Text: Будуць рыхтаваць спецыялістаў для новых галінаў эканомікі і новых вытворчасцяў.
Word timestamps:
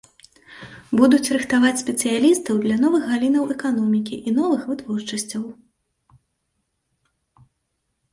Будуць 0.99 1.31
рыхтаваць 1.35 1.81
спецыялістаў 1.81 2.55
для 2.63 2.77
новых 2.85 3.03
галінаў 3.11 3.45
эканомікі 3.55 4.15
і 4.31 4.33
новых 4.39 4.65
вытворчасцяў. 4.71 5.45